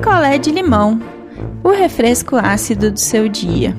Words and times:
picolé 0.00 0.38
de 0.38 0.50
limão, 0.50 0.98
o 1.62 1.68
refresco 1.68 2.34
ácido 2.34 2.90
do 2.90 2.98
seu 2.98 3.28
dia. 3.28 3.74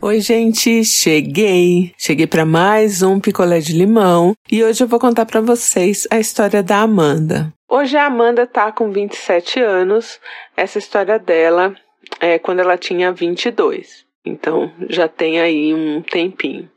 Oi, 0.00 0.20
gente, 0.20 0.82
cheguei. 0.86 1.92
Cheguei 1.98 2.26
para 2.26 2.46
mais 2.46 3.02
um 3.02 3.20
picolé 3.20 3.58
de 3.58 3.74
limão 3.74 4.32
e 4.50 4.64
hoje 4.64 4.82
eu 4.82 4.88
vou 4.88 4.98
contar 4.98 5.26
para 5.26 5.42
vocês 5.42 6.08
a 6.10 6.18
história 6.18 6.62
da 6.62 6.78
Amanda. 6.78 7.52
Hoje 7.68 7.94
a 7.94 8.06
Amanda 8.06 8.46
tá 8.46 8.72
com 8.72 8.90
27 8.90 9.60
anos. 9.60 10.18
Essa 10.56 10.78
história 10.78 11.18
dela 11.18 11.74
é 12.18 12.38
quando 12.38 12.60
ela 12.60 12.78
tinha 12.78 13.12
22. 13.12 14.06
Então 14.24 14.72
já 14.88 15.06
tem 15.08 15.38
aí 15.40 15.74
um 15.74 16.00
tempinho. 16.00 16.70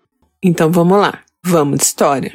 Então 0.43 0.69
vamos 0.69 0.99
lá. 0.99 1.19
Vamos 1.41 1.79
de 1.79 1.85
história. 1.85 2.33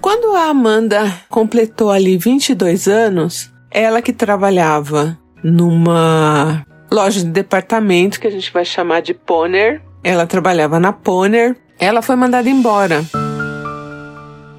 Quando 0.00 0.34
a 0.34 0.46
Amanda 0.46 1.04
completou 1.28 1.90
ali 1.90 2.16
22 2.16 2.88
anos, 2.88 3.51
ela 3.72 4.02
que 4.02 4.12
trabalhava 4.12 5.18
numa 5.42 6.64
loja 6.90 7.20
de 7.20 7.26
departamento 7.26 8.20
que 8.20 8.26
a 8.26 8.30
gente 8.30 8.52
vai 8.52 8.64
chamar 8.64 9.00
de 9.00 9.14
Poner, 9.14 9.82
ela 10.04 10.26
trabalhava 10.26 10.78
na 10.78 10.92
Poner. 10.92 11.56
Ela 11.78 12.02
foi 12.02 12.14
mandada 12.16 12.48
embora. 12.48 13.02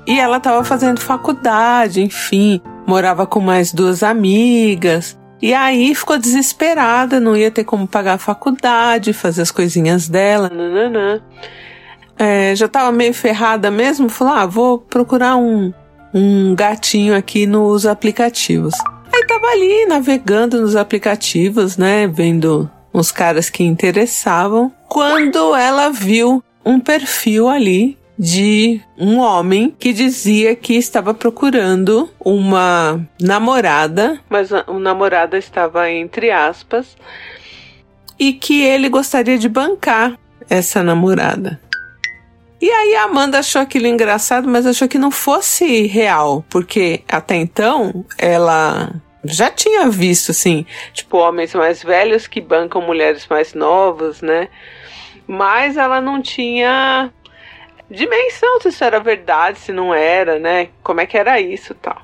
E 0.06 0.20
ela 0.20 0.38
estava 0.38 0.64
fazendo 0.64 1.00
faculdade, 1.00 2.02
enfim, 2.02 2.60
morava 2.86 3.26
com 3.26 3.40
mais 3.40 3.72
duas 3.72 4.04
amigas. 4.04 5.18
E 5.42 5.54
aí 5.54 5.94
ficou 5.94 6.18
desesperada, 6.18 7.20
não 7.20 7.36
ia 7.36 7.52
ter 7.52 7.64
como 7.64 7.88
pagar 7.88 8.14
a 8.14 8.18
faculdade, 8.18 9.14
fazer 9.14 9.42
as 9.42 9.52
coisinhas 9.52 10.10
dela, 10.10 10.50
nananã. 10.50 11.22
É, 12.18 12.56
já 12.56 12.66
estava 12.66 12.92
meio 12.92 13.14
ferrada 13.14 13.72
mesmo, 13.72 14.10
falou: 14.10 14.34
ah, 14.34 14.46
vou 14.46 14.80
procurar 14.80 15.36
um, 15.36 15.74
um 16.14 16.56
gatinho 16.56 17.16
aqui 17.16 17.46
nos 17.46 17.86
aplicativos. 17.86 18.74
Aí 19.14 19.26
tava 19.28 19.48
ali 19.48 19.86
navegando 19.86 20.60
nos 20.60 20.76
aplicativos, 20.76 21.78
né, 21.78 22.08
vendo 22.08 22.70
uns 22.94 23.12
caras 23.12 23.50
que 23.50 23.64
interessavam, 23.64 24.72
quando 24.88 25.56
ela 25.56 25.90
viu 25.90 26.44
um 26.66 26.80
perfil 26.80 27.48
ali 27.48 27.98
de 28.18 28.80
um 28.98 29.18
homem 29.20 29.76
que 29.78 29.92
dizia 29.92 30.56
que 30.56 30.76
estava 30.76 31.14
procurando 31.14 32.10
uma 32.20 33.00
namorada, 33.20 34.20
mas 34.30 34.50
o 34.68 34.80
namorada 34.80 35.38
estava 35.38 35.90
entre 35.92 36.32
aspas, 36.32 36.96
e 38.20 38.34
que 38.34 38.62
ele 38.62 38.90
gostaria 38.90 39.38
de 39.38 39.50
bancar 39.50 40.18
essa 40.50 40.84
namorada. 40.84 41.60
E 42.64 42.72
aí 42.72 42.96
a 42.96 43.04
Amanda 43.04 43.40
achou 43.40 43.62
aquilo 43.62 43.88
engraçado, 43.88 44.48
mas 44.48 44.66
achou 44.66 44.88
que 44.88 44.98
não 44.98 45.12
fosse 45.12 45.86
real, 45.86 46.46
porque 46.50 47.04
até 47.10 47.36
então 47.36 48.06
ela 48.18 48.90
já 49.22 49.52
tinha 49.52 49.90
visto, 49.90 50.32
assim, 50.32 50.66
tipo, 50.94 51.18
homens 51.18 51.54
mais 51.54 51.84
velhos 51.84 52.26
que 52.26 52.40
bancam 52.40 52.82
mulheres 52.82 53.28
mais 53.30 53.54
novas, 53.54 54.22
né? 54.22 54.48
Mas 55.28 55.76
ela 55.76 56.00
não 56.00 56.22
tinha 56.22 57.12
dimensão 57.92 58.62
se 58.62 58.70
isso 58.70 58.82
era 58.82 58.98
verdade, 58.98 59.60
se 59.60 59.74
não 59.74 59.94
era, 59.94 60.40
né? 60.40 60.70
Como 60.82 61.02
é 61.02 61.06
que 61.06 61.18
era 61.18 61.42
isso 61.42 61.76
tal. 61.76 62.02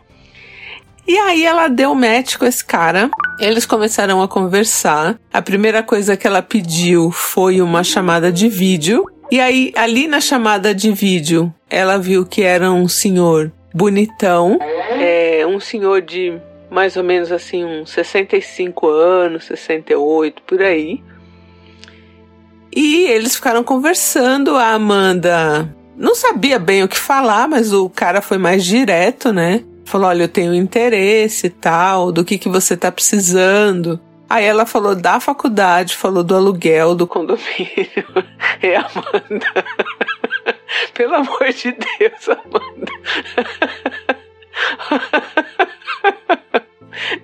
E 1.07 1.17
aí 1.17 1.45
ela 1.45 1.69
deu 1.69 1.95
match 1.95 2.35
com 2.35 2.45
esse 2.45 2.65
cara. 2.65 3.09
Eles 3.39 3.65
começaram 3.65 4.21
a 4.21 4.27
conversar. 4.27 5.17
A 5.31 5.41
primeira 5.41 5.81
coisa 5.81 6.17
que 6.17 6.27
ela 6.27 6.41
pediu 6.41 7.11
foi 7.11 7.61
uma 7.61 7.81
chamada 7.81 8.29
de 8.29 8.49
vídeo. 8.49 9.05
E 9.31 9.39
aí, 9.39 9.71
ali 9.75 10.07
na 10.07 10.19
chamada 10.19 10.73
de 10.73 10.91
vídeo, 10.91 11.53
ela 11.69 11.97
viu 11.97 12.25
que 12.25 12.41
era 12.41 12.71
um 12.71 12.87
senhor 12.87 13.51
bonitão. 13.73 14.57
É, 14.61 15.45
um 15.45 15.59
senhor 15.59 16.01
de 16.01 16.39
mais 16.69 16.95
ou 16.95 17.03
menos 17.03 17.31
assim, 17.31 17.63
uns 17.63 17.91
65 17.91 18.87
anos, 18.87 19.45
68, 19.45 20.41
por 20.43 20.61
aí. 20.61 21.03
E 22.75 23.05
eles 23.07 23.35
ficaram 23.35 23.63
conversando, 23.63 24.55
a 24.55 24.73
Amanda 24.73 25.67
não 25.97 26.15
sabia 26.15 26.57
bem 26.57 26.83
o 26.83 26.87
que 26.87 26.97
falar, 26.97 27.47
mas 27.47 27.73
o 27.73 27.89
cara 27.89 28.21
foi 28.21 28.37
mais 28.37 28.63
direto, 28.63 29.33
né? 29.33 29.63
Falou: 29.83 30.07
olha, 30.07 30.23
eu 30.23 30.27
tenho 30.27 30.53
interesse 30.53 31.47
e 31.47 31.49
tal, 31.49 32.11
do 32.11 32.23
que, 32.23 32.37
que 32.37 32.47
você 32.47 32.77
tá 32.77 32.91
precisando. 32.91 33.99
Aí 34.29 34.45
ela 34.45 34.65
falou 34.65 34.95
da 34.95 35.19
faculdade, 35.19 35.97
falou 35.97 36.23
do 36.23 36.35
aluguel 36.35 36.93
do 36.93 37.07
condomínio. 37.07 37.39
É, 38.61 38.75
Amanda. 38.75 39.65
Pelo 40.93 41.15
amor 41.15 41.49
de 41.53 41.71
Deus, 41.71 42.27
Amanda. 42.27 42.91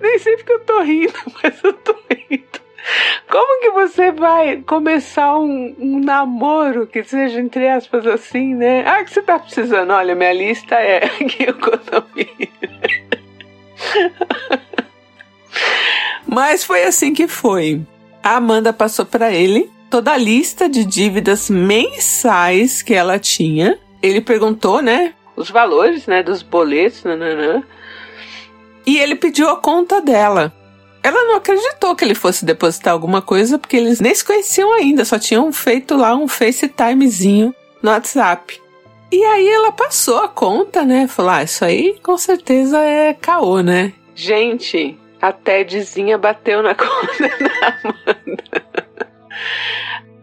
Nem 0.00 0.18
sei 0.18 0.36
porque 0.38 0.52
eu 0.52 0.60
tô 0.60 0.80
rindo, 0.80 1.12
mas 1.42 1.62
eu 1.62 1.74
tô 1.74 1.94
rindo. 2.08 2.60
Como 3.28 3.60
que 3.60 3.70
você 3.70 4.12
vai 4.12 4.62
começar 4.62 5.38
um, 5.38 5.74
um, 5.78 6.00
namoro 6.00 6.86
que 6.86 7.04
seja, 7.04 7.38
entre 7.40 7.68
aspas, 7.68 8.06
assim, 8.06 8.54
né? 8.54 8.82
Ah, 8.86 9.04
que 9.04 9.10
você 9.10 9.20
tá 9.20 9.38
precisando? 9.38 9.90
Olha, 9.90 10.14
minha 10.14 10.32
lista 10.32 10.76
é 10.76 11.04
aqui 11.04 11.42
economia. 11.42 12.48
Mas 16.26 16.64
foi 16.64 16.84
assim 16.84 17.12
que 17.12 17.28
foi. 17.28 17.80
A 18.22 18.36
Amanda 18.36 18.72
passou 18.72 19.06
para 19.06 19.32
ele 19.32 19.70
toda 19.88 20.12
a 20.12 20.16
lista 20.16 20.68
de 20.68 20.84
dívidas 20.84 21.48
mensais 21.48 22.82
que 22.82 22.92
ela 22.92 23.18
tinha. 23.18 23.78
Ele 24.02 24.20
perguntou, 24.20 24.82
né? 24.82 25.14
Os 25.36 25.50
valores, 25.50 26.06
né? 26.06 26.22
Dos 26.22 26.42
boletos, 26.42 27.04
nananã. 27.04 27.62
E 28.84 28.98
ele 28.98 29.14
pediu 29.14 29.48
a 29.48 29.56
conta 29.56 30.00
dela. 30.00 30.52
Ela 31.02 31.24
não 31.24 31.36
acreditou 31.36 31.94
que 31.94 32.04
ele 32.04 32.14
fosse 32.14 32.44
depositar 32.44 32.92
alguma 32.92 33.22
coisa, 33.22 33.58
porque 33.58 33.76
eles 33.76 34.00
nem 34.00 34.14
se 34.14 34.24
conheciam 34.24 34.72
ainda, 34.72 35.04
só 35.04 35.18
tinham 35.18 35.52
feito 35.52 35.96
lá 35.96 36.16
um 36.16 36.26
FaceTimezinho 36.26 37.54
no 37.80 37.90
WhatsApp. 37.90 38.60
E 39.12 39.24
aí 39.24 39.48
ela 39.48 39.70
passou 39.70 40.18
a 40.18 40.28
conta, 40.28 40.84
né? 40.84 41.06
Falou: 41.06 41.30
ah, 41.30 41.42
isso 41.44 41.64
aí 41.64 41.96
com 42.02 42.18
certeza 42.18 42.78
é 42.80 43.14
caô, 43.14 43.60
né? 43.60 43.92
Gente, 44.16 44.98
a 45.20 45.32
Tedzinha 45.32 46.18
bateu 46.18 46.62
na 46.62 46.74
conta 46.76 47.28
da 47.28 47.78
Amanda. 47.82 48.66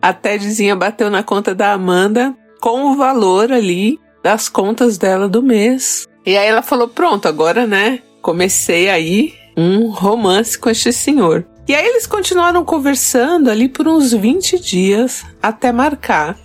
A 0.01 0.13
Tedzinha 0.13 0.75
bateu 0.75 1.09
na 1.09 1.23
conta 1.23 1.55
da 1.55 1.73
Amanda 1.73 2.35
com 2.61 2.91
o 2.91 2.95
valor 2.95 3.51
ali 3.51 3.99
das 4.23 4.49
contas 4.49 4.97
dela 4.97 5.27
do 5.27 5.41
mês. 5.41 6.07
E 6.25 6.37
aí 6.37 6.47
ela 6.47 6.61
falou: 6.61 6.87
pronto, 6.87 7.27
agora, 7.27 7.67
né? 7.67 8.01
comecei 8.23 8.89
aí 8.89 9.33
um 9.55 9.89
romance 9.89 10.57
com 10.57 10.69
este 10.69 10.91
senhor. 10.91 11.45
E 11.67 11.75
aí 11.75 11.85
eles 11.85 12.07
continuaram 12.07 12.65
conversando 12.65 13.51
ali 13.51 13.69
por 13.69 13.87
uns 13.87 14.11
20 14.11 14.59
dias 14.59 15.23
até 15.41 15.71
marcar. 15.71 16.37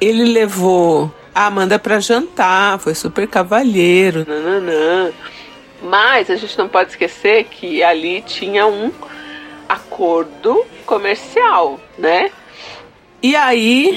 Ele 0.00 0.24
levou 0.24 1.12
a 1.34 1.46
Amanda 1.46 1.78
para 1.78 2.00
jantar, 2.00 2.78
foi 2.78 2.94
super 2.94 3.28
cavalheiro, 3.28 4.26
nananã. 4.26 5.12
Mas 5.82 6.30
a 6.30 6.36
gente 6.36 6.56
não 6.58 6.68
pode 6.68 6.90
esquecer 6.90 7.44
que 7.44 7.82
ali 7.82 8.22
tinha 8.22 8.66
um 8.66 8.90
acordo 9.68 10.64
comercial, 10.84 11.78
né? 11.96 12.30
E 13.22 13.36
aí 13.36 13.96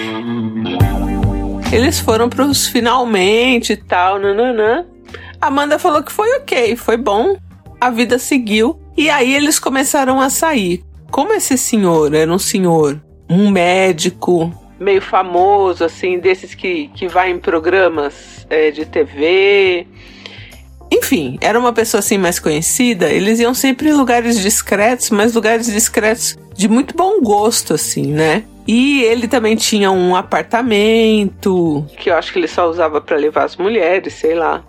eles 1.71 1.99
foram 1.99 2.27
para 2.29 2.45
os 2.45 2.67
finalmente 2.67 3.73
e 3.73 3.77
tal, 3.77 4.19
nananã. 4.19 4.85
Amanda 5.39 5.79
falou 5.79 6.03
que 6.03 6.11
foi 6.11 6.29
ok, 6.37 6.75
foi 6.75 6.97
bom, 6.97 7.37
a 7.79 7.89
vida 7.89 8.19
seguiu. 8.19 8.79
E 8.95 9.09
aí 9.09 9.33
eles 9.33 9.57
começaram 9.57 10.19
a 10.19 10.29
sair. 10.29 10.83
Como 11.09 11.33
esse 11.33 11.57
senhor 11.57 12.13
era 12.13 12.31
um 12.31 12.39
senhor, 12.39 13.01
um 13.29 13.49
médico, 13.49 14.53
meio 14.81 15.01
famoso, 15.01 15.85
assim, 15.85 16.19
desses 16.19 16.55
que, 16.55 16.89
que 16.89 17.07
vai 17.07 17.29
em 17.29 17.37
programas 17.37 18.45
é, 18.49 18.71
de 18.71 18.85
TV. 18.85 19.87
Enfim, 20.91 21.37
era 21.39 21.57
uma 21.57 21.71
pessoa 21.71 21.99
assim 21.99 22.17
mais 22.17 22.39
conhecida. 22.39 23.09
Eles 23.09 23.39
iam 23.39 23.53
sempre 23.53 23.89
em 23.89 23.93
lugares 23.93 24.39
discretos, 24.39 25.09
mas 25.09 25.33
lugares 25.33 25.67
discretos 25.67 26.37
de 26.53 26.67
muito 26.67 26.95
bom 26.95 27.21
gosto, 27.21 27.73
assim, 27.73 28.07
né? 28.07 28.43
E 28.67 29.01
ele 29.03 29.27
também 29.27 29.55
tinha 29.55 29.89
um 29.89 30.15
apartamento 30.15 31.85
que 31.97 32.09
eu 32.09 32.15
acho 32.15 32.31
que 32.31 32.39
ele 32.39 32.47
só 32.47 32.69
usava 32.69 33.01
para 33.01 33.17
levar 33.17 33.45
as 33.45 33.55
mulheres, 33.55 34.13
sei 34.13 34.35
lá. 34.35 34.63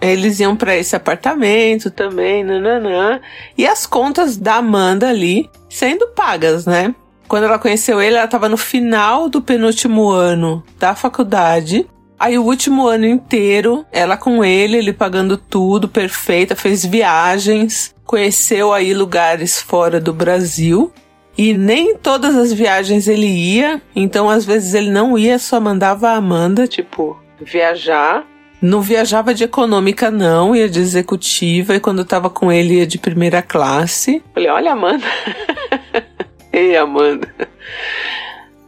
Eles 0.00 0.40
iam 0.40 0.56
para 0.56 0.76
esse 0.76 0.94
apartamento 0.94 1.90
também, 1.90 2.44
nananã. 2.44 3.20
E 3.56 3.66
as 3.66 3.86
contas 3.86 4.36
da 4.36 4.56
Amanda 4.56 5.08
ali 5.08 5.48
sendo 5.68 6.08
pagas, 6.08 6.66
né? 6.66 6.94
Quando 7.28 7.44
ela 7.44 7.58
conheceu 7.58 8.00
ele, 8.00 8.16
ela 8.16 8.24
estava 8.24 8.48
no 8.48 8.56
final 8.56 9.28
do 9.28 9.42
penúltimo 9.42 10.10
ano 10.10 10.62
da 10.78 10.94
faculdade. 10.94 11.86
Aí 12.18 12.38
o 12.38 12.42
último 12.42 12.86
ano 12.86 13.06
inteiro, 13.06 13.84
ela 13.92 14.16
com 14.16 14.44
ele, 14.44 14.78
ele 14.78 14.92
pagando 14.92 15.36
tudo, 15.36 15.88
perfeita, 15.88 16.56
fez 16.56 16.84
viagens, 16.84 17.94
conheceu 18.04 18.72
aí 18.72 18.94
lugares 18.94 19.60
fora 19.60 20.00
do 20.00 20.12
Brasil. 20.12 20.92
E 21.36 21.52
nem 21.52 21.94
todas 21.96 22.34
as 22.34 22.50
viagens 22.50 23.06
ele 23.06 23.26
ia, 23.26 23.82
então 23.94 24.30
às 24.30 24.46
vezes 24.46 24.72
ele 24.72 24.90
não 24.90 25.18
ia, 25.18 25.38
só 25.38 25.60
mandava 25.60 26.08
a 26.08 26.16
Amanda, 26.16 26.66
tipo, 26.66 27.20
viajar. 27.40 28.24
Não 28.62 28.80
viajava 28.80 29.34
de 29.34 29.44
econômica, 29.44 30.10
não, 30.10 30.56
ia 30.56 30.66
de 30.66 30.80
executiva, 30.80 31.74
e 31.74 31.80
quando 31.80 32.06
tava 32.06 32.30
com 32.30 32.50
ele 32.50 32.78
ia 32.78 32.86
de 32.86 32.96
primeira 32.96 33.42
classe. 33.42 34.22
Falei, 34.32 34.48
olha, 34.48 34.72
Amanda. 34.72 35.04
Ei, 36.50 36.74
Amanda. 36.74 37.28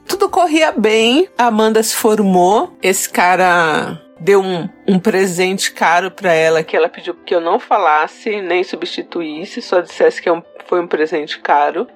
Tudo 0.09 0.29
corria 0.31 0.73
bem, 0.73 1.29
a 1.37 1.47
Amanda 1.47 1.83
se 1.83 1.95
formou, 1.95 2.77
esse 2.83 3.09
cara 3.09 4.03
deu 4.19 4.41
um, 4.41 4.69
um 4.89 4.99
presente 4.99 5.71
caro 5.73 6.11
para 6.11 6.33
ela 6.33 6.65
que 6.65 6.77
ela 6.77 6.89
pediu 6.89 7.15
que 7.15 7.35
eu 7.35 7.41
não 7.41 7.61
falasse 7.61 8.41
nem 8.41 8.65
substituísse, 8.65 9.63
só 9.63 9.81
dissesse 9.81 10.21
que 10.21 10.29
é 10.29 10.33
um, 10.33 10.43
foi 10.67 10.81
um 10.81 10.87
presente 10.87 11.39
caro. 11.39 11.87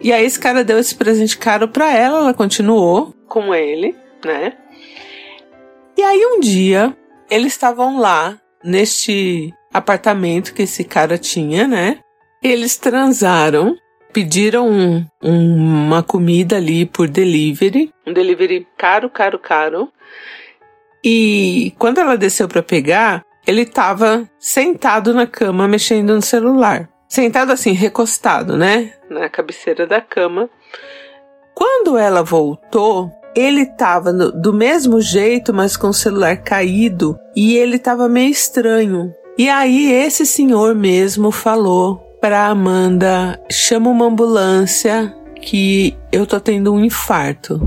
E 0.00 0.12
aí 0.12 0.24
esse 0.24 0.38
cara 0.38 0.62
deu 0.62 0.78
esse 0.78 0.94
presente 0.94 1.38
caro 1.38 1.68
para 1.68 1.92
ela, 1.92 2.18
ela 2.18 2.34
continuou 2.34 3.14
com 3.26 3.54
ele, 3.54 3.96
né? 4.24 4.54
E 5.96 6.02
aí 6.02 6.26
um 6.26 6.40
dia 6.40 6.96
eles 7.30 7.52
estavam 7.52 7.98
lá 7.98 8.38
neste 8.62 9.52
apartamento 9.72 10.54
que 10.54 10.62
esse 10.62 10.84
cara 10.84 11.18
tinha, 11.18 11.66
né? 11.66 11.98
Eles 12.42 12.76
transaram, 12.76 13.76
pediram 14.12 14.68
um, 14.68 15.04
um, 15.22 15.86
uma 15.86 16.02
comida 16.02 16.56
ali 16.56 16.86
por 16.86 17.08
delivery, 17.08 17.90
um 18.06 18.12
delivery 18.12 18.66
caro, 18.76 19.08
caro, 19.10 19.38
caro. 19.38 19.92
E 21.04 21.72
quando 21.78 21.98
ela 21.98 22.16
desceu 22.16 22.48
para 22.48 22.62
pegar, 22.62 23.24
ele 23.46 23.62
estava 23.62 24.28
sentado 24.38 25.14
na 25.14 25.26
cama 25.26 25.68
mexendo 25.68 26.14
no 26.14 26.22
celular. 26.22 26.88
Sentado 27.08 27.52
assim, 27.52 27.72
recostado, 27.72 28.56
né? 28.56 28.92
Na 29.08 29.28
cabeceira 29.28 29.86
da 29.86 30.00
cama. 30.00 30.50
Quando 31.54 31.96
ela 31.96 32.22
voltou, 32.22 33.10
ele 33.34 33.62
estava 33.62 34.12
do 34.12 34.52
mesmo 34.52 35.00
jeito, 35.00 35.54
mas 35.54 35.76
com 35.76 35.88
o 35.88 35.94
celular 35.94 36.36
caído, 36.36 37.18
e 37.34 37.56
ele 37.56 37.76
estava 37.76 38.08
meio 38.08 38.30
estranho. 38.30 39.14
E 39.38 39.48
aí 39.48 39.92
esse 39.92 40.26
senhor 40.26 40.74
mesmo 40.74 41.30
falou 41.30 42.07
para 42.20 42.46
Amanda: 42.46 43.40
"Chama 43.50 43.90
uma 43.90 44.06
ambulância 44.06 45.14
que 45.40 45.96
eu 46.10 46.26
tô 46.26 46.40
tendo 46.40 46.72
um 46.72 46.84
infarto". 46.84 47.60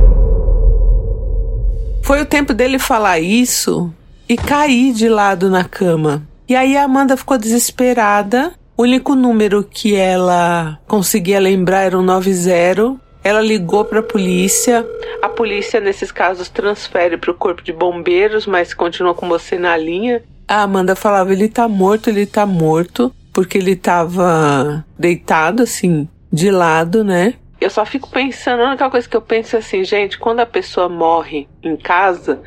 Foi 2.03 2.21
o 2.21 2.25
tempo 2.25 2.53
dele 2.53 2.80
falar 2.80 3.19
isso 3.19 3.94
e 4.27 4.36
cair 4.36 4.94
de 4.94 5.07
lado 5.07 5.50
na 5.50 5.63
cama. 5.63 6.24
E 6.48 6.56
aí 6.56 6.75
a 6.75 6.83
Amanda 6.83 7.15
ficou 7.15 7.38
desesperada. 7.38 8.53
O 8.75 8.83
único 8.83 9.15
número 9.15 9.63
que 9.63 9.95
ela 9.95 10.80
conseguia 10.88 11.39
lembrar 11.39 11.81
era 11.81 11.97
o 11.97 12.01
90. 12.01 13.00
Ela 13.24 13.39
ligou 13.39 13.86
para 13.86 14.00
a 14.00 14.04
polícia. 14.04 14.86
A 15.21 15.30
polícia, 15.30 15.80
nesses 15.80 16.12
casos, 16.12 16.50
transfere 16.50 17.15
para 17.15 17.31
o 17.31 17.36
corpo 17.36 17.62
de 17.62 17.71
bombeiros, 17.71 18.47
mas 18.47 18.74
continua 18.74 19.13
com 19.13 19.30
você 19.30 19.59
na 19.59 19.77
linha. 19.77 20.24
A 20.47 20.63
Amanda 20.63 20.95
falava: 20.95 21.31
ele 21.31 21.47
tá 21.47 21.68
morto, 21.68 22.09
ele 22.09 22.25
tá 22.25 22.45
morto, 22.45 23.13
porque 23.33 23.57
ele 23.57 23.75
tava 23.75 24.86
deitado 24.98 25.63
assim, 25.63 26.07
de 26.31 26.51
lado, 26.51 27.04
né? 27.04 27.36
Eu 27.60 27.69
só 27.69 27.86
fico 27.86 28.10
pensando, 28.10 28.63
a 28.63 28.69
única 28.69 28.89
coisa 28.89 29.07
que 29.07 29.16
eu 29.16 29.22
penso 29.22 29.56
é 29.56 29.60
assim, 29.60 29.83
gente, 29.83 30.18
quando 30.18 30.39
a 30.39 30.45
pessoa 30.45 30.89
morre 30.89 31.48
em 31.62 31.78
casa, 31.78 32.42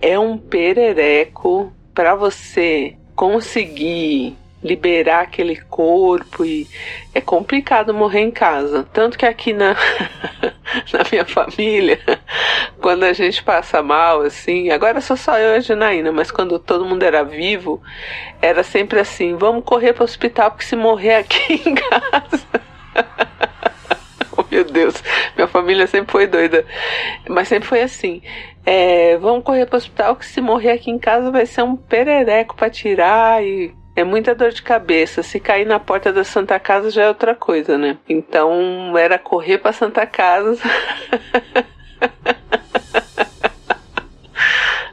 é 0.00 0.18
um 0.18 0.38
perereco 0.38 1.70
para 1.92 2.14
você 2.14 2.96
conseguir 3.14 4.36
liberar 4.64 5.20
aquele 5.20 5.56
corpo 5.56 6.42
e 6.44 6.66
é 7.14 7.20
complicado 7.20 7.92
morrer 7.92 8.20
em 8.20 8.30
casa. 8.30 8.88
Tanto 8.92 9.18
que 9.18 9.26
aqui 9.26 9.52
na, 9.52 9.76
na 10.90 11.04
minha 11.12 11.26
família, 11.26 12.00
quando 12.80 13.04
a 13.04 13.12
gente 13.12 13.42
passa 13.42 13.82
mal, 13.82 14.22
assim, 14.22 14.70
agora 14.70 15.02
sou 15.02 15.16
só 15.16 15.38
eu 15.38 15.52
e 15.52 15.56
a 15.56 15.60
Janaína, 15.60 16.10
mas 16.10 16.30
quando 16.30 16.58
todo 16.58 16.86
mundo 16.86 17.02
era 17.02 17.22
vivo, 17.22 17.82
era 18.40 18.62
sempre 18.62 18.98
assim: 18.98 19.36
vamos 19.36 19.64
correr 19.64 19.92
para 19.92 20.02
o 20.02 20.04
hospital, 20.04 20.50
porque 20.50 20.64
se 20.64 20.74
morrer 20.74 21.16
aqui 21.16 21.60
em 21.68 21.74
casa. 21.74 22.44
Meu 24.50 24.64
Deus, 24.64 25.02
minha 25.34 25.48
família 25.48 25.86
sempre 25.86 26.12
foi 26.12 26.26
doida. 26.26 26.64
Mas 27.28 27.48
sempre 27.48 27.68
foi 27.68 27.82
assim. 27.82 28.22
É, 28.64 29.16
vamos 29.18 29.44
correr 29.44 29.66
para 29.66 29.74
o 29.74 29.78
hospital 29.78 30.16
que 30.16 30.24
se 30.24 30.40
morrer 30.40 30.70
aqui 30.72 30.90
em 30.90 30.98
casa 30.98 31.30
vai 31.30 31.44
ser 31.44 31.62
um 31.62 31.76
perereco 31.76 32.54
para 32.54 32.70
tirar 32.70 33.44
e 33.44 33.74
é 33.96 34.02
muita 34.02 34.34
dor 34.34 34.50
de 34.50 34.62
cabeça. 34.62 35.22
Se 35.22 35.38
cair 35.38 35.66
na 35.66 35.78
porta 35.78 36.12
da 36.12 36.24
Santa 36.24 36.58
Casa 36.58 36.90
já 36.90 37.04
é 37.04 37.08
outra 37.08 37.34
coisa, 37.34 37.78
né? 37.78 37.96
Então 38.08 38.96
era 38.96 39.18
correr 39.18 39.58
para 39.58 39.72
Santa 39.72 40.06
Casa. 40.06 40.62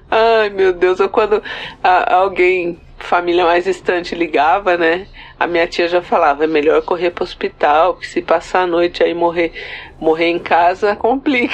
Ai, 0.09 0.49
meu 0.49 0.73
Deus, 0.73 0.99
ou 0.99 1.07
quando 1.07 1.41
alguém 1.81 2.79
família 3.11 3.43
mais 3.43 3.65
distante 3.65 4.15
ligava, 4.15 4.77
né? 4.77 5.05
A 5.37 5.45
minha 5.45 5.67
tia 5.67 5.85
já 5.89 6.01
falava, 6.01 6.45
é 6.45 6.47
melhor 6.47 6.81
correr 6.81 7.11
para 7.11 7.23
o 7.23 7.25
hospital, 7.25 7.95
que 7.95 8.07
se 8.07 8.21
passar 8.21 8.61
a 8.61 8.67
noite 8.67 9.03
aí 9.03 9.13
morrer, 9.13 9.51
morrer 9.99 10.29
em 10.29 10.39
casa 10.39 10.95
complica. 10.95 11.53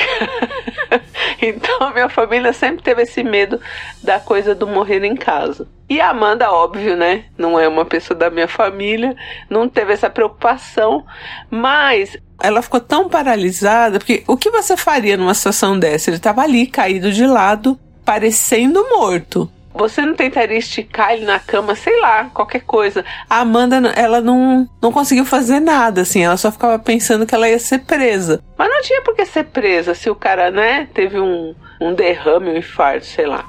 então 1.42 1.88
a 1.88 1.92
minha 1.92 2.10
família 2.10 2.54
sempre 2.54 2.84
teve 2.84 3.02
esse 3.02 3.24
medo 3.24 3.60
da 4.04 4.20
coisa 4.20 4.54
do 4.54 4.68
morrer 4.68 5.04
em 5.04 5.16
casa. 5.16 5.68
E 5.90 6.00
a 6.00 6.12
Amanda, 6.12 6.52
óbvio, 6.52 6.96
né? 6.96 7.26
Não 7.36 7.60
é 7.60 7.68
uma 7.68 7.86
pessoa 7.86 8.16
da 8.16 8.30
minha 8.30 8.48
família, 8.48 9.16
não 9.50 9.68
teve 9.68 9.94
essa 9.94 10.12
preocupação, 10.12 11.04
mas 11.50 12.16
ela 12.40 12.62
ficou 12.62 12.80
tão 12.80 13.10
paralisada, 13.10 13.98
porque 13.98 14.24
o 14.28 14.38
que 14.38 14.52
você 14.52 14.78
faria 14.78 15.18
numa 15.18 15.34
situação 15.34 15.80
dessa? 15.80 16.12
Ele 16.12 16.18
estava 16.18 16.44
ali, 16.44 16.68
caído 16.68 17.12
de 17.12 17.26
lado, 17.26 17.80
parecendo 18.06 18.88
morto 18.92 19.52
você 19.78 20.02
não 20.02 20.16
tentaria 20.16 20.58
esticar 20.58 21.14
ele 21.14 21.26
na 21.26 21.40
cama, 21.40 21.76
sei 21.76 22.00
lá, 22.02 22.26
qualquer 22.34 22.62
coisa. 22.62 23.06
A 23.30 23.40
Amanda, 23.40 23.78
ela 23.96 24.20
não, 24.20 24.68
não 24.82 24.92
conseguiu 24.92 25.26
fazer 25.26 25.60
nada, 25.60 26.02
assim, 26.02 26.24
ela 26.24 26.38
só 26.38 26.52
ficava 26.52 26.78
pensando 26.80 27.26
que 27.26 27.36
ela 27.36 27.50
ia 27.50 27.60
ser 27.60 27.80
presa. 27.80 28.44
Mas 28.58 28.70
não 28.70 28.82
tinha 28.82 29.02
por 29.02 29.16
que 29.16 29.26
ser 29.26 29.46
presa 29.46 29.94
se 29.94 30.10
o 30.10 30.16
cara, 30.16 30.52
né, 30.52 30.88
teve 30.94 31.20
um, 31.20 31.54
um 31.80 31.94
derrame, 31.94 32.50
um 32.50 32.58
infarto, 32.58 33.06
sei 33.06 33.26
lá. 33.26 33.46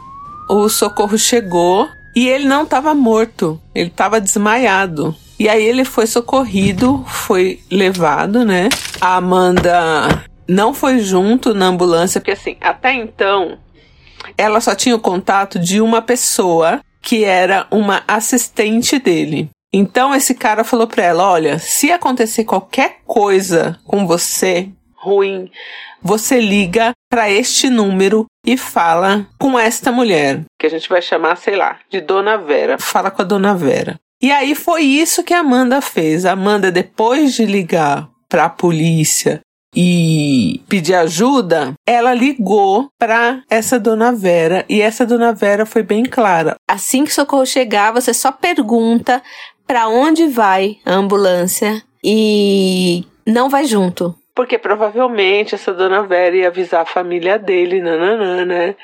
O 0.48 0.69
socorro 0.69 1.19
chegou 1.19 1.88
e 2.14 2.28
ele 2.28 2.46
não 2.46 2.64
estava 2.64 2.94
morto, 2.94 3.60
ele 3.75 3.88
estava 3.88 4.20
desmaiado. 4.20 5.14
E 5.38 5.48
aí 5.48 5.64
ele 5.64 5.84
foi 5.84 6.06
socorrido, 6.06 7.04
foi 7.06 7.60
levado, 7.70 8.44
né? 8.44 8.69
A 9.00 9.16
Amanda 9.16 10.25
não 10.48 10.75
foi 10.75 10.98
junto 10.98 11.54
na 11.54 11.66
ambulância, 11.66 12.20
porque 12.20 12.32
assim, 12.32 12.56
até 12.60 12.92
então 12.92 13.58
ela 14.36 14.60
só 14.60 14.74
tinha 14.74 14.96
o 14.96 15.00
contato 15.00 15.58
de 15.58 15.80
uma 15.80 16.02
pessoa 16.02 16.80
que 17.00 17.24
era 17.24 17.66
uma 17.70 18.02
assistente 18.06 18.98
dele. 18.98 19.48
Então 19.72 20.14
esse 20.14 20.34
cara 20.34 20.64
falou 20.64 20.86
para 20.86 21.04
ela: 21.04 21.30
"Olha, 21.30 21.58
se 21.58 21.92
acontecer 21.92 22.44
qualquer 22.44 22.98
coisa 23.06 23.78
com 23.84 24.06
você 24.06 24.70
ruim, 24.94 25.50
você 26.02 26.40
liga 26.40 26.92
para 27.10 27.30
este 27.30 27.70
número 27.70 28.26
e 28.44 28.56
fala 28.56 29.26
com 29.38 29.58
esta 29.58 29.92
mulher, 29.92 30.42
que 30.58 30.66
a 30.66 30.70
gente 30.70 30.88
vai 30.88 31.00
chamar, 31.00 31.37
sei 31.37 31.56
lá, 31.56 31.78
de 31.90 32.00
Dona 32.00 32.37
Vera. 32.37 32.78
Fala 32.78 33.10
com 33.10 33.22
a 33.22 33.25
Dona 33.25 33.54
Vera. 33.54 33.96
E 34.20 34.32
aí 34.32 34.54
foi 34.54 34.82
isso 34.82 35.22
que 35.22 35.32
a 35.32 35.40
Amanda 35.40 35.80
fez. 35.80 36.25
A 36.25 36.32
Amanda, 36.32 36.72
depois 36.72 37.34
de 37.34 37.46
ligar 37.46 38.08
para 38.28 38.44
a 38.44 38.50
polícia 38.50 39.40
e 39.75 40.60
pedir 40.68 40.94
ajuda, 40.94 41.75
ela 41.87 42.14
ligou 42.14 42.88
para 42.98 43.42
essa 43.50 43.78
dona 43.78 44.12
Vera 44.12 44.64
e 44.68 44.80
essa 44.80 45.04
dona 45.06 45.32
Vera 45.32 45.66
foi 45.66 45.82
bem 45.82 46.04
clara. 46.04 46.56
Assim 46.66 47.04
que 47.04 47.12
socorro 47.12 47.46
chegar, 47.46 47.92
você 47.92 48.14
só 48.14 48.32
pergunta 48.32 49.22
para 49.66 49.88
onde 49.88 50.26
vai 50.26 50.78
a 50.84 50.94
ambulância 50.94 51.82
e 52.02 53.04
não 53.26 53.48
vai 53.48 53.64
junto. 53.64 54.14
Porque 54.34 54.56
provavelmente 54.56 55.54
essa 55.54 55.75
dona 55.75 56.02
Vera 56.02 56.37
ia 56.37 56.48
avisar 56.48 56.82
a 56.82 56.87
família 56.87 57.38
dele, 57.38 57.82
nananã, 57.82 58.44
né? 58.44 58.76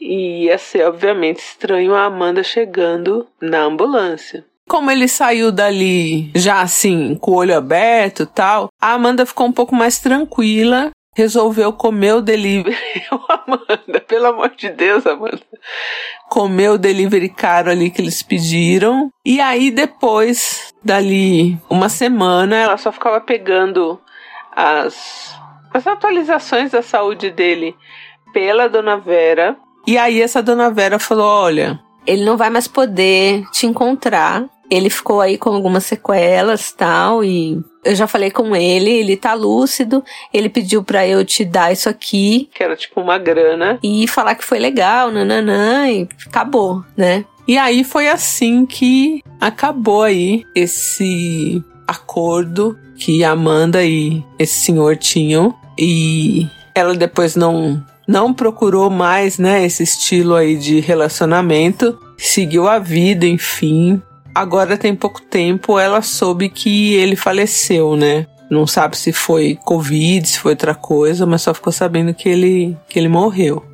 E 0.00 0.44
ia 0.44 0.58
ser, 0.58 0.86
obviamente, 0.86 1.38
estranho 1.38 1.94
a 1.94 2.04
Amanda 2.04 2.42
chegando 2.42 3.26
na 3.40 3.62
ambulância. 3.62 4.44
Como 4.68 4.90
ele 4.90 5.08
saiu 5.08 5.50
dali 5.50 6.30
já 6.36 6.60
assim, 6.60 7.14
com 7.14 7.30
o 7.30 7.36
olho 7.36 7.56
aberto 7.56 8.24
e 8.24 8.26
tal, 8.26 8.68
a 8.78 8.92
Amanda 8.92 9.24
ficou 9.24 9.46
um 9.46 9.52
pouco 9.52 9.74
mais 9.74 9.98
tranquila, 9.98 10.90
resolveu 11.16 11.72
comer 11.72 12.12
o 12.16 12.20
delivery. 12.20 12.76
Amanda, 13.46 14.00
pelo 14.06 14.26
amor 14.26 14.50
de 14.50 14.68
Deus, 14.68 15.06
Amanda. 15.06 15.40
Comeu 16.28 16.74
o 16.74 16.78
delivery 16.78 17.30
caro 17.30 17.70
ali 17.70 17.90
que 17.90 18.02
eles 18.02 18.22
pediram. 18.22 19.10
E 19.24 19.40
aí, 19.40 19.70
depois, 19.70 20.74
dali 20.84 21.58
uma 21.70 21.88
semana, 21.88 22.54
ela 22.54 22.76
só 22.76 22.92
ficava 22.92 23.22
pegando 23.22 23.98
as, 24.54 25.34
as 25.72 25.86
atualizações 25.86 26.72
da 26.72 26.82
saúde 26.82 27.30
dele 27.30 27.74
pela 28.34 28.68
dona 28.68 28.98
Vera. 28.98 29.56
E 29.86 29.96
aí, 29.96 30.20
essa 30.20 30.42
dona 30.42 30.70
Vera 30.70 30.98
falou: 30.98 31.26
Olha. 31.26 31.80
Ele 32.06 32.24
não 32.24 32.38
vai 32.38 32.48
mais 32.48 32.66
poder 32.66 33.44
te 33.50 33.66
encontrar 33.66 34.48
ele 34.70 34.90
ficou 34.90 35.20
aí 35.20 35.38
com 35.38 35.50
algumas 35.50 35.84
sequelas 35.84 36.72
tal 36.72 37.24
e 37.24 37.62
eu 37.84 37.94
já 37.94 38.06
falei 38.06 38.30
com 38.30 38.54
ele, 38.54 38.90
ele 38.90 39.16
tá 39.16 39.34
lúcido, 39.34 40.04
ele 40.32 40.48
pediu 40.48 40.82
para 40.82 41.06
eu 41.06 41.24
te 41.24 41.44
dar 41.44 41.72
isso 41.72 41.88
aqui. 41.88 42.48
Que 42.52 42.62
era 42.62 42.76
tipo 42.76 43.00
uma 43.00 43.18
grana. 43.18 43.78
E 43.82 44.06
falar 44.06 44.34
que 44.34 44.44
foi 44.44 44.58
legal, 44.58 45.10
nananã, 45.10 45.88
e 45.88 46.08
acabou, 46.26 46.84
né? 46.96 47.24
E 47.46 47.56
aí 47.56 47.82
foi 47.82 48.08
assim 48.08 48.66
que 48.66 49.22
acabou 49.40 50.02
aí 50.02 50.44
esse 50.54 51.64
acordo 51.86 52.78
que 52.94 53.24
Amanda 53.24 53.82
e 53.82 54.22
esse 54.38 54.60
senhor 54.60 54.96
tinham. 54.96 55.54
E 55.78 56.46
ela 56.74 56.94
depois 56.94 57.34
não 57.36 57.82
não 58.06 58.32
procurou 58.32 58.88
mais, 58.88 59.36
né, 59.38 59.66
esse 59.66 59.82
estilo 59.82 60.34
aí 60.34 60.56
de 60.56 60.80
relacionamento, 60.80 61.98
seguiu 62.16 62.66
a 62.66 62.78
vida, 62.78 63.26
enfim. 63.26 64.00
Agora 64.38 64.76
tem 64.76 64.94
pouco 64.94 65.20
tempo 65.20 65.80
ela 65.80 66.00
soube 66.00 66.48
que 66.48 66.94
ele 66.94 67.16
faleceu, 67.16 67.96
né? 67.96 68.24
Não 68.48 68.68
sabe 68.68 68.96
se 68.96 69.12
foi 69.12 69.58
Covid, 69.64 70.28
se 70.28 70.38
foi 70.38 70.52
outra 70.52 70.76
coisa, 70.76 71.26
mas 71.26 71.42
só 71.42 71.52
ficou 71.52 71.72
sabendo 71.72 72.14
que 72.14 72.28
ele, 72.28 72.76
que 72.88 73.00
ele 73.00 73.08
morreu. 73.08 73.64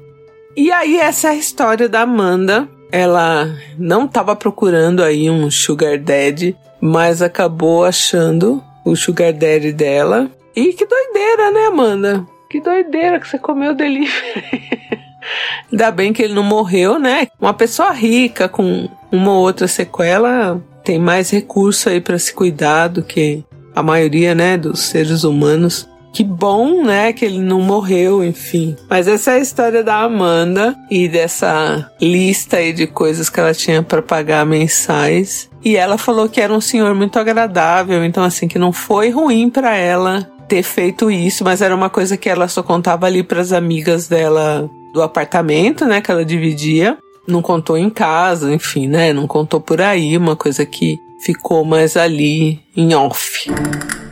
E 0.56 0.72
aí, 0.72 0.98
essa 0.98 1.28
é 1.28 1.30
a 1.32 1.34
história 1.34 1.86
da 1.86 2.00
Amanda. 2.00 2.66
Ela 2.90 3.54
não 3.76 4.06
estava 4.06 4.34
procurando 4.34 5.02
aí 5.02 5.28
um 5.28 5.50
Sugar 5.50 5.98
Daddy, 5.98 6.56
mas 6.80 7.20
acabou 7.20 7.84
achando 7.84 8.64
o 8.86 8.96
Sugar 8.96 9.34
Daddy 9.34 9.70
dela. 9.70 10.30
E 10.56 10.72
que 10.72 10.86
doideira, 10.86 11.50
né, 11.50 11.66
Amanda? 11.66 12.26
Que 12.48 12.58
doideira 12.58 13.20
que 13.20 13.28
você 13.28 13.38
comeu 13.38 13.74
delivery. 13.74 14.62
Ainda 15.70 15.90
bem 15.90 16.12
que 16.12 16.22
ele 16.22 16.32
não 16.32 16.42
morreu, 16.42 16.98
né? 16.98 17.28
Uma 17.38 17.52
pessoa 17.52 17.90
rica 17.90 18.48
com 18.48 18.88
uma 19.14 19.32
ou 19.32 19.42
outra 19.42 19.68
sequela 19.68 20.60
tem 20.82 20.98
mais 20.98 21.30
recurso 21.30 21.88
aí 21.88 22.00
para 22.00 22.18
se 22.18 22.34
cuidar 22.34 22.88
do 22.88 23.02
que 23.02 23.44
a 23.74 23.82
maioria, 23.82 24.34
né, 24.34 24.56
dos 24.58 24.80
seres 24.80 25.24
humanos. 25.24 25.88
Que 26.12 26.22
bom, 26.22 26.84
né, 26.84 27.12
que 27.12 27.24
ele 27.24 27.40
não 27.40 27.60
morreu, 27.60 28.22
enfim. 28.22 28.76
Mas 28.88 29.08
essa 29.08 29.32
é 29.32 29.34
a 29.34 29.40
história 29.40 29.82
da 29.82 30.02
Amanda 30.02 30.76
e 30.88 31.08
dessa 31.08 31.90
lista 32.00 32.58
aí 32.58 32.72
de 32.72 32.86
coisas 32.86 33.28
que 33.28 33.40
ela 33.40 33.52
tinha 33.52 33.82
para 33.82 34.00
pagar 34.00 34.46
mensais. 34.46 35.50
E 35.64 35.76
ela 35.76 35.98
falou 35.98 36.28
que 36.28 36.40
era 36.40 36.52
um 36.52 36.60
senhor 36.60 36.94
muito 36.94 37.18
agradável, 37.18 38.04
então 38.04 38.22
assim 38.22 38.46
que 38.46 38.58
não 38.58 38.72
foi 38.72 39.10
ruim 39.10 39.50
para 39.50 39.76
ela 39.76 40.28
ter 40.46 40.62
feito 40.62 41.10
isso, 41.10 41.42
mas 41.42 41.62
era 41.62 41.74
uma 41.74 41.90
coisa 41.90 42.16
que 42.16 42.28
ela 42.28 42.46
só 42.46 42.62
contava 42.62 43.06
ali 43.06 43.22
para 43.22 43.40
as 43.40 43.50
amigas 43.50 44.06
dela 44.06 44.70
do 44.92 45.02
apartamento, 45.02 45.84
né, 45.84 46.00
que 46.00 46.10
ela 46.10 46.24
dividia. 46.24 46.96
Não 47.26 47.40
contou 47.40 47.78
em 47.78 47.88
casa, 47.88 48.52
enfim, 48.52 48.86
né, 48.86 49.12
não 49.12 49.26
contou 49.26 49.60
por 49.60 49.80
aí, 49.80 50.16
uma 50.16 50.36
coisa 50.36 50.66
que 50.66 50.98
ficou 51.20 51.64
mais 51.64 51.96
ali 51.96 52.60
em 52.76 52.94
off. 52.94 53.50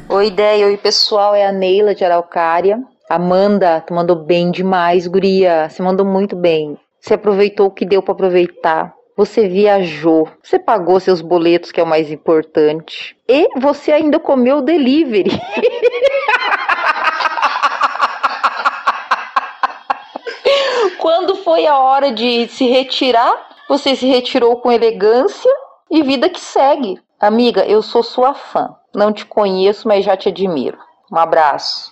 Oi, 0.09 0.26
ideia, 0.28 0.66
oi 0.66 0.76
pessoal, 0.76 1.35
é 1.35 1.47
a 1.47 1.52
Neila 1.52 1.95
de 1.95 2.04
Araucária. 2.04 2.78
Amanda, 3.09 3.83
tu 3.87 3.92
mandou 3.92 4.16
bem 4.16 4.50
demais, 4.50 5.07
guria. 5.07 5.69
Você 5.69 5.83
mandou 5.83 6.07
muito 6.07 6.35
bem. 6.35 6.78
Você 6.99 7.12
aproveitou 7.14 7.66
o 7.66 7.71
que 7.71 7.85
deu 7.85 8.02
para 8.02 8.12
aproveitar. 8.12 8.95
Você 9.14 9.47
viajou, 9.47 10.26
você 10.42 10.59
pagou 10.59 10.99
seus 10.99 11.21
boletos, 11.21 11.71
que 11.71 11.78
é 11.78 11.83
o 11.83 11.87
mais 11.87 12.11
importante. 12.11 13.14
E 13.28 13.49
você 13.61 13.92
ainda 13.92 14.19
comeu 14.19 14.62
delivery. 14.62 15.31
Quando 20.99 21.37
foi 21.52 21.66
a 21.66 21.78
hora 21.78 22.11
de 22.11 22.49
se 22.49 22.66
retirar, 22.66 23.30
você 23.68 23.94
se 23.94 24.06
retirou 24.06 24.56
com 24.56 24.73
elegância 24.73 25.50
e 25.90 26.02
vida 26.02 26.30
que 26.30 26.40
segue. 26.40 26.99
Amiga, 27.21 27.62
eu 27.66 27.82
sou 27.82 28.02
sua 28.02 28.32
fã. 28.32 28.71
Não 28.94 29.12
te 29.12 29.26
conheço, 29.26 29.87
mas 29.87 30.02
já 30.02 30.16
te 30.16 30.30
admiro. 30.30 30.78
Um 31.12 31.18
abraço. 31.18 31.90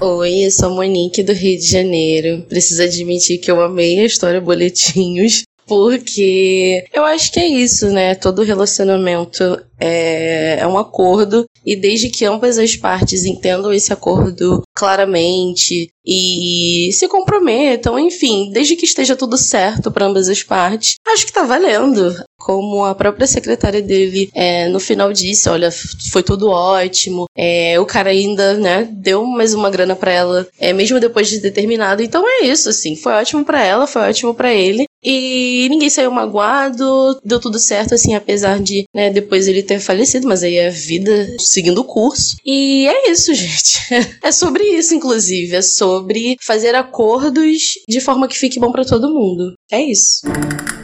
Oi, 0.00 0.46
eu 0.46 0.50
sou 0.50 0.70
Monique 0.70 1.22
do 1.22 1.34
Rio 1.34 1.58
de 1.58 1.70
Janeiro. 1.70 2.46
Preciso 2.48 2.82
admitir 2.82 3.36
que 3.36 3.50
eu 3.50 3.60
amei 3.60 4.00
a 4.00 4.06
história 4.06 4.40
Boletinhos. 4.40 5.42
Porque 5.66 6.84
eu 6.92 7.04
acho 7.04 7.32
que 7.32 7.40
é 7.40 7.46
isso, 7.46 7.90
né? 7.90 8.14
Todo 8.14 8.42
relacionamento 8.42 9.42
é, 9.78 10.58
é 10.60 10.66
um 10.66 10.78
acordo 10.78 11.44
e 11.64 11.74
desde 11.74 12.08
que 12.08 12.24
ambas 12.24 12.58
as 12.58 12.76
partes 12.76 13.24
entendam 13.24 13.72
esse 13.72 13.92
acordo 13.92 14.62
claramente 14.74 15.90
e 16.04 16.90
se 16.92 17.08
comprometam, 17.08 17.98
enfim, 17.98 18.50
desde 18.52 18.76
que 18.76 18.84
esteja 18.84 19.16
tudo 19.16 19.36
certo 19.36 19.90
para 19.90 20.06
ambas 20.06 20.28
as 20.28 20.42
partes, 20.42 20.94
acho 21.08 21.26
que 21.26 21.32
tá 21.32 21.42
valendo. 21.42 22.14
Como 22.38 22.84
a 22.84 22.94
própria 22.94 23.26
secretária 23.26 23.82
dele 23.82 24.30
é, 24.32 24.68
no 24.68 24.78
final 24.78 25.12
disse, 25.12 25.48
olha, 25.48 25.68
foi 26.12 26.22
tudo 26.22 26.48
ótimo, 26.48 27.26
é, 27.36 27.80
o 27.80 27.84
cara 27.84 28.10
ainda, 28.10 28.54
né, 28.54 28.88
deu 28.92 29.24
mais 29.24 29.52
uma 29.52 29.68
grana 29.68 29.96
para 29.96 30.12
ela, 30.12 30.46
é, 30.60 30.72
mesmo 30.72 31.00
depois 31.00 31.28
de 31.28 31.40
determinado, 31.40 32.04
então 32.04 32.22
é 32.24 32.44
isso, 32.44 32.68
assim, 32.68 32.94
foi 32.94 33.14
ótimo 33.14 33.44
para 33.44 33.64
ela, 33.64 33.88
foi 33.88 34.02
ótimo 34.02 34.32
para 34.32 34.54
ele, 34.54 34.84
e 35.08 35.68
ninguém 35.70 35.88
saiu 35.88 36.10
magoado, 36.10 37.20
deu 37.24 37.38
tudo 37.38 37.60
certo, 37.60 37.94
assim, 37.94 38.16
apesar 38.16 38.58
de, 38.58 38.84
né, 38.92 39.08
depois 39.08 39.46
ele 39.46 39.62
ter 39.62 39.78
falecido, 39.78 40.26
mas 40.26 40.42
aí 40.42 40.56
é 40.56 40.66
a 40.66 40.72
vida 40.72 41.28
seguindo 41.38 41.78
o 41.78 41.84
curso. 41.84 42.36
E 42.44 42.88
é 42.88 43.12
isso, 43.12 43.32
gente. 43.32 43.78
É 44.20 44.32
sobre 44.32 44.64
isso, 44.64 44.96
inclusive. 44.96 45.54
É 45.54 45.62
sobre 45.62 46.36
fazer 46.42 46.74
acordos 46.74 47.74
de 47.88 48.00
forma 48.00 48.26
que 48.26 48.36
fique 48.36 48.58
bom 48.58 48.72
para 48.72 48.84
todo 48.84 49.14
mundo. 49.14 49.54
É 49.70 49.80
isso. 49.80 50.22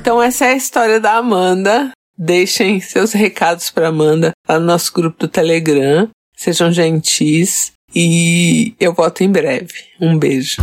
Então, 0.00 0.22
essa 0.22 0.46
é 0.46 0.52
a 0.52 0.56
história 0.56 1.00
da 1.00 1.14
Amanda. 1.14 1.90
Deixem 2.16 2.80
seus 2.80 3.12
recados 3.12 3.70
para 3.70 3.88
Amanda 3.88 4.30
lá 4.48 4.60
no 4.60 4.66
nosso 4.66 4.92
grupo 4.92 5.18
do 5.18 5.28
Telegram. 5.28 6.08
Sejam 6.36 6.70
gentis 6.70 7.72
e 7.92 8.74
eu 8.78 8.94
volto 8.94 9.22
em 9.22 9.30
breve. 9.30 9.74
Um 10.00 10.16
beijo. 10.16 10.62